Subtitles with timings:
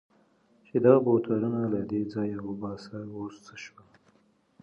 [0.67, 3.87] چې دا بوتلونه له دې ځایه وباسه، اوس څه شول؟